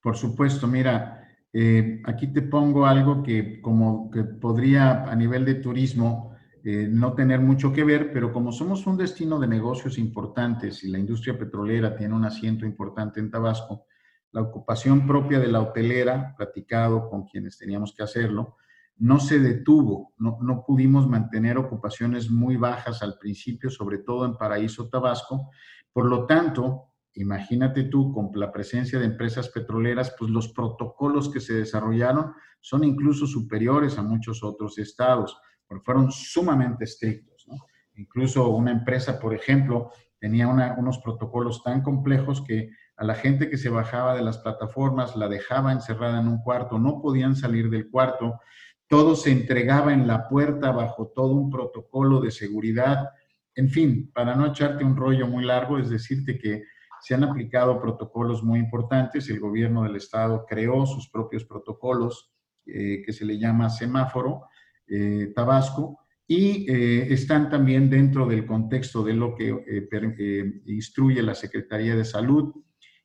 [0.02, 5.56] Por supuesto, mira, eh, aquí te pongo algo que como que podría a nivel de
[5.56, 6.37] turismo
[6.70, 10.90] eh, no tener mucho que ver, pero como somos un destino de negocios importantes y
[10.90, 13.86] la industria petrolera tiene un asiento importante en Tabasco,
[14.34, 18.58] la ocupación propia de la hotelera, platicado con quienes teníamos que hacerlo,
[18.98, 24.36] no se detuvo, no, no pudimos mantener ocupaciones muy bajas al principio, sobre todo en
[24.36, 25.52] Paraíso Tabasco.
[25.94, 26.84] Por lo tanto,
[27.20, 32.84] Imagínate tú, con la presencia de empresas petroleras, pues los protocolos que se desarrollaron son
[32.84, 35.36] incluso superiores a muchos otros estados,
[35.68, 37.48] porque fueron sumamente estrictos.
[37.96, 43.58] Incluso una empresa, por ejemplo, tenía unos protocolos tan complejos que a la gente que
[43.58, 47.90] se bajaba de las plataformas la dejaba encerrada en un cuarto, no podían salir del
[47.90, 48.40] cuarto,
[48.88, 53.10] todo se entregaba en la puerta bajo todo un protocolo de seguridad.
[53.54, 56.64] En fin, para no echarte un rollo muy largo, es decirte que
[57.02, 59.30] se han aplicado protocolos muy importantes.
[59.30, 62.32] El gobierno del estado creó sus propios protocolos
[62.66, 64.46] eh, que se le llama semáforo
[64.88, 71.96] eh, Tabasco y eh, están también dentro del contexto de lo que instruye la Secretaría
[71.96, 72.54] de Salud.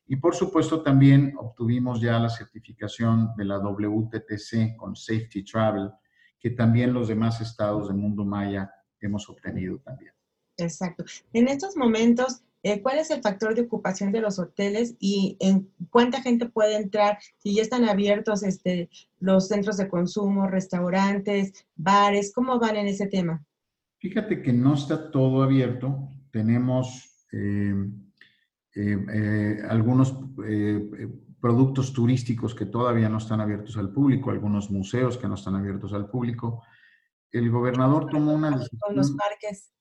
[0.05, 5.89] Y por supuesto también obtuvimos ya la certificación de la WTTC con Safety Travel,
[6.37, 8.69] que también los demás estados del mundo maya
[8.99, 10.13] hemos obtenido también.
[10.57, 11.05] Exacto.
[11.31, 15.69] En estos momentos, eh, cuál es el factor de ocupación de los hoteles y en
[15.89, 22.31] cuánta gente puede entrar, si ya están abiertos este, los centros de consumo, restaurantes, bares,
[22.33, 23.45] ¿cómo van en ese tema?
[23.99, 26.09] Fíjate que no está todo abierto.
[26.31, 27.75] Tenemos eh,
[28.75, 30.15] eh, algunos
[31.41, 35.91] productos turísticos que todavía no están abiertos al público, algunos museos que no están abiertos
[35.91, 36.63] al público.
[37.29, 38.79] El gobernador tomó una decisión.
[38.79, 39.72] Con los parques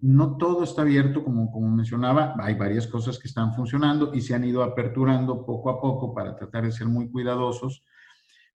[0.00, 4.34] no todo está abierto, como, como mencionaba, hay varias cosas que están funcionando y se
[4.34, 7.84] han ido aperturando poco a poco para tratar de ser muy cuidadosos,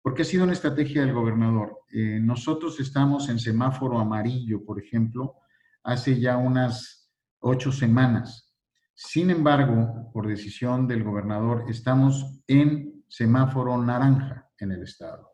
[0.03, 1.81] porque ha sido una estrategia del gobernador.
[1.93, 5.37] Eh, nosotros estamos en semáforo amarillo, por ejemplo,
[5.85, 8.55] hace ya unas ocho semanas.
[8.95, 15.31] Sin embargo, por decisión del gobernador, estamos en semáforo naranja en el estado.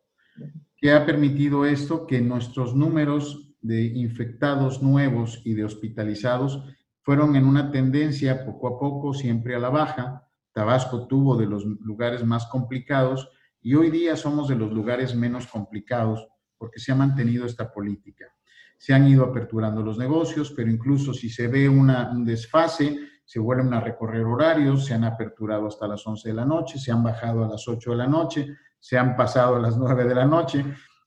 [0.76, 2.06] ¿Qué ha permitido esto?
[2.06, 6.62] Que nuestros números de infectados nuevos y de hospitalizados
[7.00, 10.28] fueron en una tendencia poco a poco siempre a la baja.
[10.52, 13.30] Tabasco tuvo de los lugares más complicados
[13.62, 18.26] y hoy día somos de los lugares menos complicados porque se ha mantenido esta política.
[18.76, 23.38] Se han ido aperturando los negocios, pero incluso si se ve una, un desfase, se
[23.38, 27.02] vuelven a recorrer horarios, se han aperturado hasta las 11 de la noche, se han
[27.02, 28.46] bajado a las 8 de la noche,
[28.78, 30.66] se han pasado a las 9 de la noche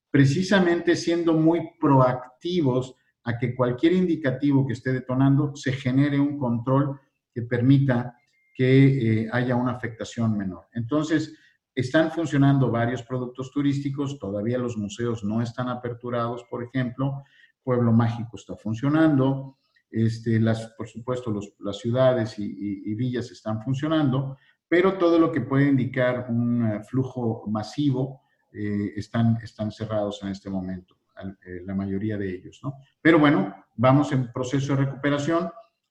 [0.10, 7.00] precisamente siendo muy proactivos a que cualquier indicativo que esté detonando se genere un control
[7.34, 8.18] que permita
[8.54, 10.68] que eh, haya una afectación menor.
[10.74, 11.38] Entonces,
[11.76, 17.24] están funcionando varios productos turísticos, todavía los museos no están aperturados, por ejemplo,
[17.62, 19.58] Pueblo Mágico está funcionando,
[19.92, 25.68] este, las, por supuesto las ciudades y, villas están funcionando, pero todo lo que puede
[25.68, 30.98] indicar un eh, flujo masivo eh, están, están cerrados en este momento,
[31.46, 32.76] eh, la mayoría de ellos, ¿no?
[33.02, 35.50] Pero bueno, vamos en proceso de recuperación.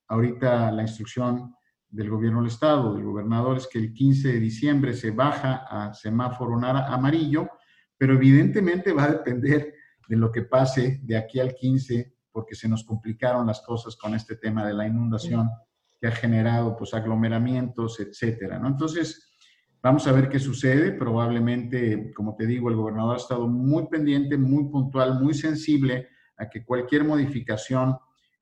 [0.09, 1.55] Ahorita la instrucción
[1.89, 5.95] del gobierno del estado, del gobernador, es que el 15 de diciembre se baja a
[5.95, 7.49] semáforo amarillo,
[7.97, 9.75] pero evidentemente va a depender
[10.09, 14.15] de lo que pase de aquí al 15, porque se nos complicaron las cosas con
[14.15, 15.51] este tema de la inundación
[16.01, 18.69] que ha generado pues aglomeramientos, etcétera, ¿no?
[18.69, 19.33] Entonces,
[19.83, 20.93] Vamos a ver qué sucede.
[20.93, 26.49] Probablemente, como te digo, el gobernador ha estado muy pendiente, muy puntual, muy sensible a
[26.49, 27.97] que cualquier modificación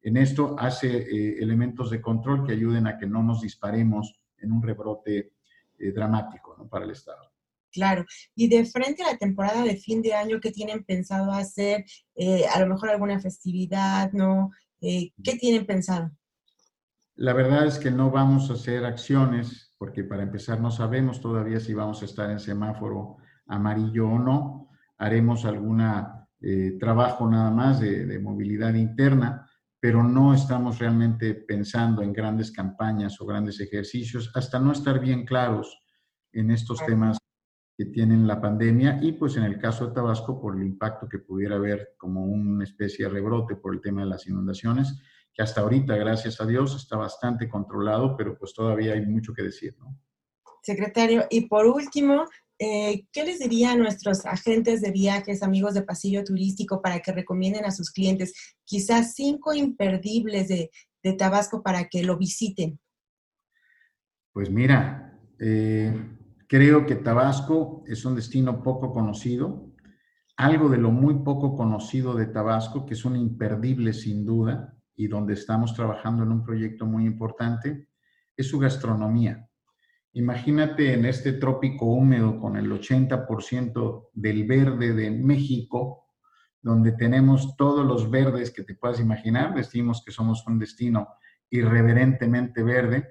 [0.05, 4.53] en esto hace eh, elementos de control que ayuden a que no nos disparemos en
[4.53, 5.33] un rebrote
[5.79, 7.33] eh, dramático para el Estado.
[7.73, 8.05] Claro,
[8.37, 11.85] y de frente a la temporada de fin de año, ¿qué tienen pensado hacer?
[12.15, 14.51] Eh, a lo mejor alguna festividad, ¿no?
[14.81, 16.11] ¿Qué tienen pensado?
[17.17, 21.61] La verdad es que no vamos a hacer acciones porque para empezar no sabemos todavía
[21.61, 23.19] si vamos a estar en semáforo
[23.49, 24.71] amarillo o no.
[24.97, 25.83] Haremos algún
[26.41, 29.47] eh, trabajo nada más de, movilidad interna,
[29.79, 35.27] pero no estamos realmente pensando en grandes campañas o grandes ejercicios hasta no estar bien
[35.27, 35.79] claros
[36.33, 37.19] en estos temas
[37.77, 41.19] que tienen la pandemia y pues en el caso de Tabasco por el impacto que
[41.19, 44.99] pudiera haber como una especie de rebrote por el tema de las inundaciones
[45.35, 49.43] que hasta ahorita, gracias a Dios, está bastante controlado, pero pues todavía hay mucho que
[49.43, 49.99] decir, ¿no?
[50.63, 52.25] Secretario, y por último,
[52.59, 57.13] eh, ¿qué les diría a nuestros agentes de viajes, amigos de pasillo turístico, para que
[57.13, 58.33] recomienden a sus clientes
[58.65, 60.71] quizás cinco imperdibles de,
[61.19, 62.81] Tabasco para que lo visiten?
[64.33, 65.93] Pues mira, eh,
[66.49, 69.71] creo que Tabasco es un destino poco conocido.
[70.39, 75.09] Algo de lo muy poco conocido de Tabasco, que es un imperdible sin duda, y
[75.09, 77.89] donde estamos trabajando en un proyecto muy importante,
[78.37, 79.49] es su gastronomía.
[80.13, 86.07] Imagínate en este trópico húmedo con el 80% del verde de México,
[86.63, 91.09] donde tenemos todos los verdes que te puedas imaginar, decimos que somos un destino
[91.51, 93.09] irreverentemente verde,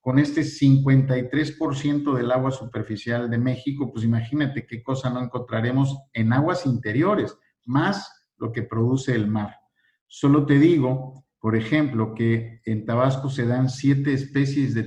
[0.00, 6.32] con este 53% del agua superficial de México, pues imagínate qué cosa no encontraremos en
[6.32, 9.56] aguas interiores, más lo que produce el mar.
[10.06, 14.84] Solo te digo por ejemplo, que en Tabasco se dan siete especies de,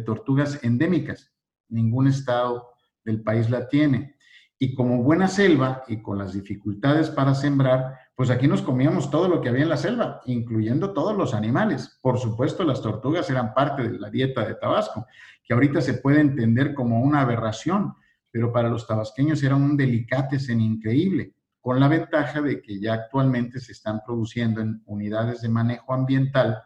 [0.00, 1.32] tortugas endémicas.
[1.68, 2.70] Ningún estado
[3.04, 4.16] del país la tiene.
[4.58, 9.28] Y como buena selva y con las dificultades para sembrar, pues aquí nos comíamos todo
[9.28, 12.00] lo que había en la selva, incluyendo todos los animales.
[12.02, 15.06] Por supuesto, las tortugas eran parte de la dieta de Tabasco,
[15.44, 17.94] que ahorita se puede entender como una aberración,
[18.28, 23.60] pero para los tabasqueños era un delicatessen increíble con la ventaja de que ya actualmente
[23.60, 26.60] se están produciendo en unidades de manejo ambiental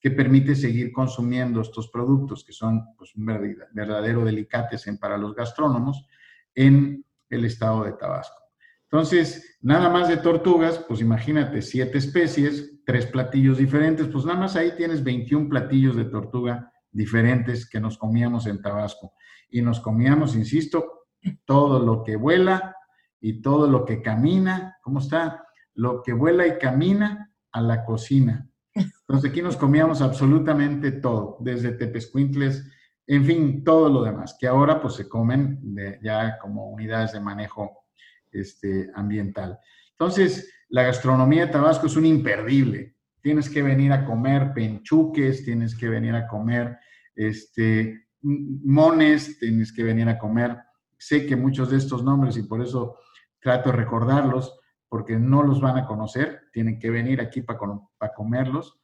[0.00, 3.26] que permite seguir consumiendo estos productos, que son pues, un
[3.72, 6.06] verdadero delicatessen para los gastrónomos,
[6.54, 8.36] en el estado de Tabasco.
[8.84, 14.56] Entonces, nada más de tortugas, pues imagínate, siete especies, tres platillos diferentes, pues nada más
[14.56, 19.12] ahí tienes 21 platillos de tortuga diferentes que nos comíamos en Tabasco.
[19.50, 21.08] Y nos comíamos, insisto,
[21.44, 22.76] todo lo que vuela,
[23.20, 25.44] y todo lo que camina, ¿cómo está?
[25.74, 28.48] Lo que vuela y camina a la cocina.
[28.74, 32.64] Entonces aquí nos comíamos absolutamente todo, desde tepescuintles,
[33.06, 37.86] en fin, todo lo demás, que ahora pues se comen ya como unidades de manejo
[38.30, 39.58] este, ambiental.
[39.92, 42.96] Entonces, la gastronomía de Tabasco es un imperdible.
[43.22, 46.78] Tienes que venir a comer penchuques, tienes que venir a comer
[47.16, 50.58] este, mones, tienes que venir a comer.
[50.98, 52.98] Sé que muchos de estos nombres y por eso
[53.40, 54.58] trato de recordarlos
[54.88, 57.58] porque no los van a conocer, tienen que venir aquí para,
[58.16, 58.80] comerlos.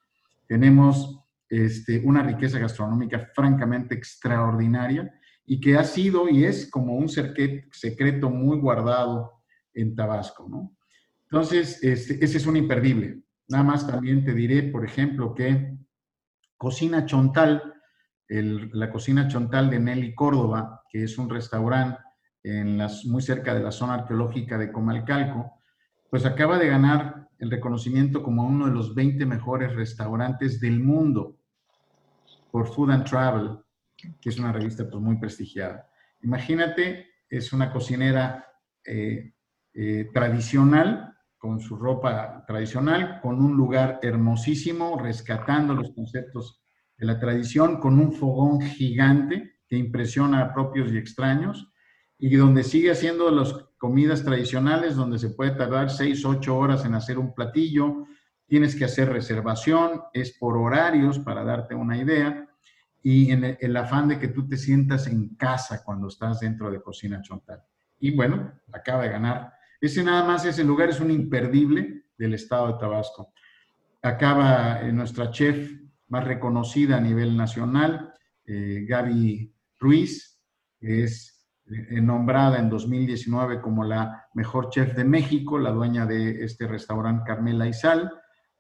[0.46, 5.12] Tenemos este, una riqueza gastronómica francamente extraordinaria
[5.46, 9.42] y que ha sido y es como un secreto muy guardado
[9.72, 10.46] en Tabasco.
[11.24, 13.22] Entonces, este, ese es un imperdible.
[13.48, 15.76] Nada más también te diré, por ejemplo, que
[16.57, 17.74] Cocina Chontal,
[18.28, 21.98] la Cocina Chontal de Nelly Córdoba, que es un restaurante
[22.45, 25.61] en las, muy cerca de la zona arqueológica de Comalcalco,
[26.11, 31.38] pues acaba de ganar el reconocimiento como uno de los 20 mejores restaurantes del mundo
[32.51, 33.59] por Food and Travel,
[34.20, 35.88] que es una revista pues, muy prestigiada.
[36.22, 38.47] Imagínate, es una cocinera
[38.84, 39.32] eh,
[39.72, 46.62] eh, tradicional, con su ropa tradicional, con un lugar hermosísimo, rescatando los conceptos
[46.97, 51.70] de la tradición, con un fogón gigante que impresiona a propios y extraños,
[52.27, 56.95] y donde sigue haciendo las comidas tradicionales, donde se puede tardar seis, ocho horas en
[56.95, 58.07] hacer un platillo,
[58.47, 62.49] tienes que hacer reservación, es por horarios, para darte una idea,
[63.03, 66.81] y en el, afán de que tú te sientas en casa cuando estás dentro de
[66.81, 67.62] Cocina Chontal.
[67.99, 69.53] Y bueno, acaba de ganar.
[69.79, 73.35] Ese nada más, ese lugar es un imperdible del estado de Tabasco.
[74.01, 75.72] Acaba eh, nuestra chef
[76.09, 78.14] más reconocida a nivel nacional,
[78.47, 80.41] eh, Gaby Ruiz,
[80.81, 81.34] es
[81.67, 87.67] nombrada en 2019 como la mejor chef de México, la dueña de este restaurante Carmela
[87.67, 88.12] Izal.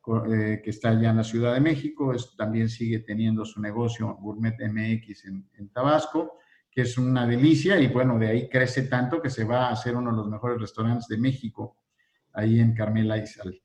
[0.06, 4.54] Eh, que está allá en la Ciudad de México, también sigue teniendo su negocio Gourmet
[4.60, 6.40] MX en, Tabasco,
[6.70, 9.96] que es una delicia y bueno, de ahí crece tanto que se va a hacer
[9.96, 11.78] uno de los mejores restaurantes de México,
[12.34, 13.58] ahí en Carmela y Sal.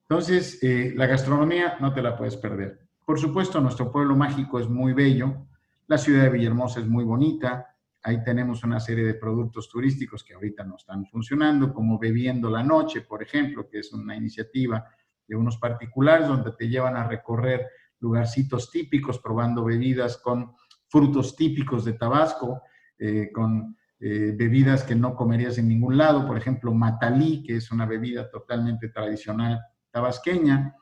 [0.00, 2.88] Entonces, eh, la gastronomía no te la puedes perder.
[3.06, 5.46] Por supuesto, nuestro pueblo mágico es muy bello,
[5.86, 7.73] la ciudad de Villahermosa es muy bonita,
[8.04, 12.62] ahí tenemos una serie de productos turísticos que ahorita no están funcionando, como Bebiendo la
[12.62, 14.84] Noche, por ejemplo, que es una iniciativa
[15.26, 17.66] de unos particulares donde te llevan a recorrer
[18.00, 20.52] lugarcitos típicos, probando bebidas con
[20.86, 22.60] frutos típicos de Tabasco,
[22.98, 27.70] eh, con eh, bebidas que no comerías en ningún lado, por ejemplo, matalí, que es
[27.70, 30.76] una bebida totalmente tradicional tabasqueña,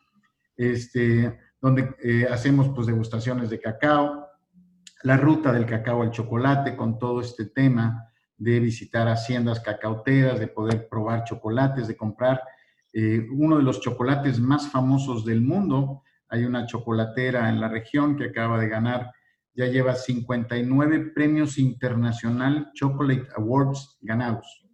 [0.56, 4.26] este, donde eh, hacemos pues degustaciones de cacao,
[5.02, 10.48] la ruta del cacao al chocolate, con todo este tema de visitar haciendas cacauteras, de
[10.48, 12.42] poder probar chocolates, de comprar
[12.92, 16.02] eh, uno de los chocolates más famosos del mundo.
[16.28, 19.12] Hay una chocolatera en la región que acaba de ganar,
[19.54, 24.66] ya lleva 59 premios internacional Chocolate Awards ganados.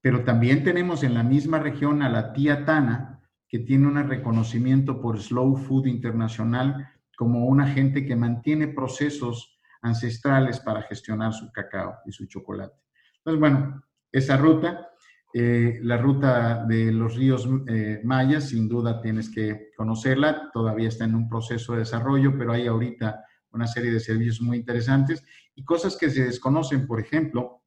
[0.00, 5.00] Pero también tenemos en la misma región a la tía Tana, que tiene un reconocimiento
[5.00, 6.88] por Slow Food Internacional
[7.18, 12.76] como una gente que mantiene procesos ancestrales para gestionar su cacao y su chocolate.
[13.18, 14.88] Entonces, bueno, esa ruta
[15.34, 21.04] eh, la ruta de los ríos eh, mayas, sin duda tienes que conocerla, todavía está
[21.04, 25.22] en un proceso de desarrollo, pero hay ahorita una serie de servicios muy interesantes
[25.54, 27.62] y cosas que se desconocen, por ejemplo,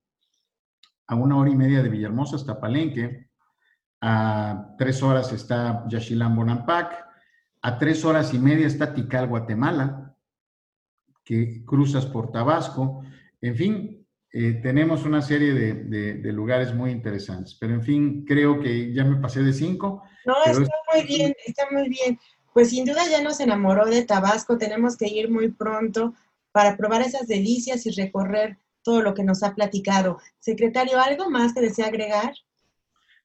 [1.08, 3.30] a una hora y media de Villahermosa hasta Palenque,
[4.02, 7.11] a tres horas está Yaxilán Bonampak,
[7.62, 10.16] a tres horas y media está Tikal, Guatemala,
[11.24, 13.04] que cruzas por Tabasco,
[13.40, 17.56] en fin, eh, tenemos una serie de, lugares muy interesantes.
[17.60, 20.04] Pero en fin, creo que ya me pasé de cinco.
[20.26, 22.20] No, está muy bien, está muy bien.
[22.54, 24.58] Pues sin duda ya nos enamoró de Tabasco.
[24.58, 26.14] Tenemos que ir muy pronto
[26.52, 30.20] para probar esas delicias y recorrer todo lo que nos ha platicado.
[30.40, 32.34] Secretario, ¿algo más que desea agregar?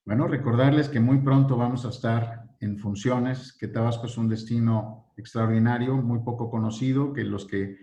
[0.05, 5.12] Bueno, recordarles que muy pronto vamos a estar en funciones, que Tabasco es un destino
[5.16, 7.76] extraordinario, muy poco conocido, que los que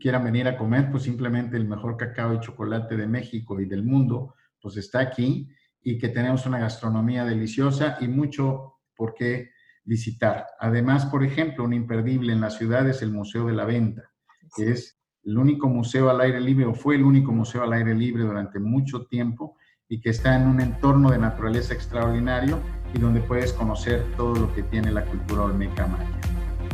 [0.00, 3.84] quieran venir a comer, pues simplemente el mejor cacao y chocolate de México y del
[3.84, 5.48] mundo, pues está aquí
[5.82, 9.50] y que tenemos una gastronomía deliciosa y mucho por qué
[9.84, 10.46] visitar.
[10.58, 14.10] Además, por ejemplo, un imperdible en la ciudad es el Museo de la Venta,
[14.56, 17.94] que es el único museo al aire libre o fue el único museo al aire
[17.94, 19.57] libre durante mucho tiempo
[19.88, 22.60] y que está en un entorno de naturaleza extraordinario
[22.94, 26.08] y donde puedes conocer todo lo que tiene la cultura olmeca maya.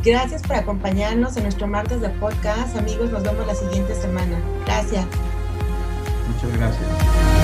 [0.03, 2.77] Gracias por acompañarnos en nuestro martes de podcast.
[2.77, 4.37] Amigos, nos vemos la siguiente semana.
[4.65, 5.05] Gracias.
[6.27, 7.34] Muchas gracias.